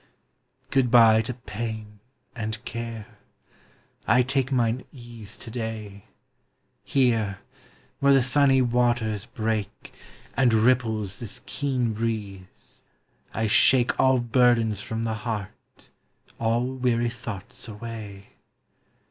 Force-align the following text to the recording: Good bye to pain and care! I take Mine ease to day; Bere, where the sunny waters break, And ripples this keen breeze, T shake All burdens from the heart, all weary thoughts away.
Good 0.71 0.89
bye 0.89 1.21
to 1.21 1.35
pain 1.35 1.99
and 2.35 2.65
care! 2.65 3.05
I 4.07 4.23
take 4.23 4.51
Mine 4.51 4.83
ease 4.91 5.37
to 5.37 5.51
day; 5.51 6.05
Bere, 6.91 7.37
where 7.99 8.11
the 8.11 8.23
sunny 8.23 8.63
waters 8.63 9.27
break, 9.27 9.93
And 10.35 10.55
ripples 10.55 11.19
this 11.19 11.41
keen 11.45 11.93
breeze, 11.93 12.81
T 13.31 13.47
shake 13.47 13.99
All 13.99 14.17
burdens 14.19 14.81
from 14.81 15.03
the 15.03 15.13
heart, 15.13 15.91
all 16.39 16.65
weary 16.65 17.11
thoughts 17.11 17.67
away. 17.67 18.29